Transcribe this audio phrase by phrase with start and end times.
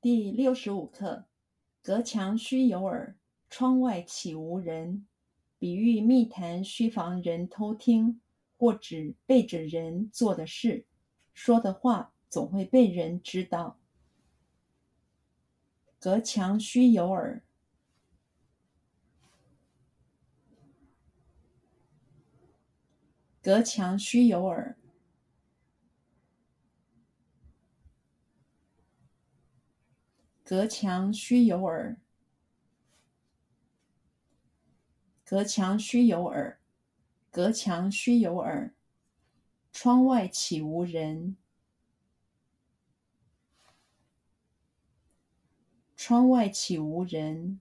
[0.00, 1.24] 第六十五课：
[1.82, 3.16] 隔墙须有耳，
[3.50, 5.04] 窗外岂无人？
[5.58, 8.20] 比喻密谈须防人偷听，
[8.56, 10.86] 或指背着人做的事，
[11.34, 13.76] 说的话总会被人知道。
[15.98, 17.42] 隔墙须有耳。
[23.42, 24.76] 隔墙须有耳。
[30.48, 32.00] 隔墙须有耳。
[35.22, 36.58] 隔墙须有耳。
[37.30, 38.74] 隔墙须有耳。
[39.70, 41.36] 窗外岂无人？
[45.94, 47.60] 窗外岂无人？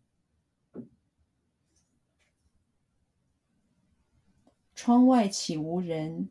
[4.74, 6.30] 窗外岂无人？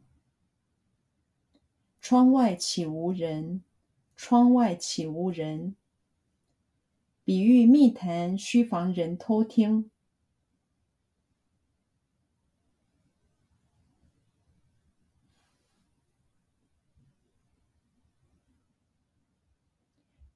[2.00, 3.62] 窗外岂无人？
[4.16, 5.76] 窗外岂无人？
[7.26, 9.90] 比喻密谈须防人偷听。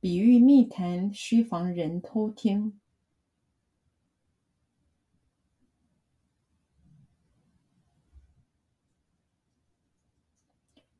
[0.00, 2.80] 比喻密谈须防人偷听。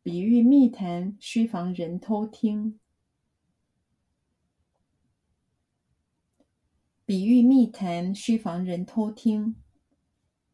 [0.05, 2.79] 比喻密谈须防人偷听。
[7.11, 9.57] 比喻密谈须防人偷听，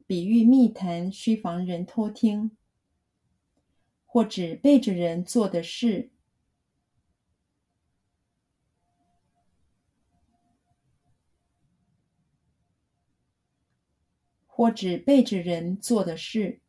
[0.07, 2.57] 比喻密谈须防人偷听，
[4.07, 6.11] 或指背着人做的事，
[14.47, 16.62] 或指背着人做的事，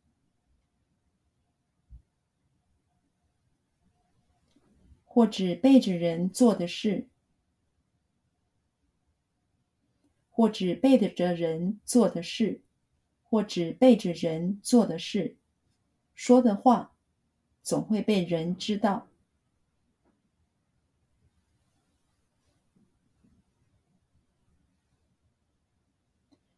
[5.06, 7.08] 或指背着人做的事。
[10.38, 12.62] 或指背着人做的事，
[13.24, 15.36] 或指背着人做的事，
[16.14, 16.94] 说的话
[17.60, 19.08] 总会被人知道。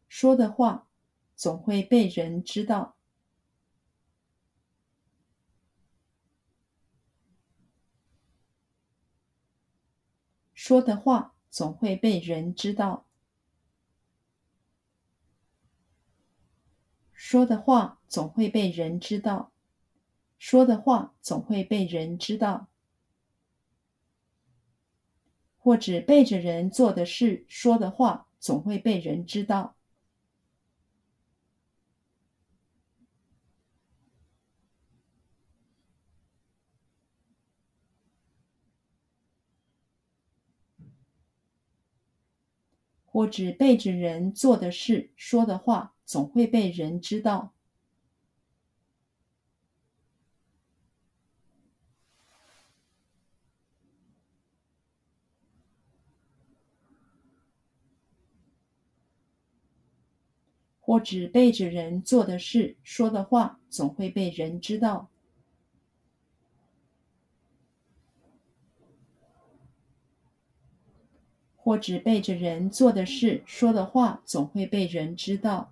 [0.07, 0.87] 说的话
[1.35, 2.95] 总会被人知道。
[10.53, 13.07] 说的话总会被人知道。
[17.31, 19.53] 说的话总会被人知道，
[20.37, 22.67] 说的话总会被人知道，
[25.57, 29.77] 或指背着人做的事，说的话总会被人知道，
[43.05, 45.93] 或指背着人做的事，说的话。
[46.11, 47.53] 总会被人知道，
[60.81, 65.07] 或指背着人做的事，说的话总会被人知道。
[71.55, 75.71] 或指背着人做的事，说的话总会被人知道。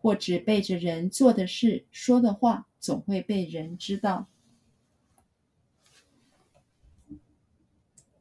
[0.00, 4.26] 或指背着人做的事，说的话总会被人知道。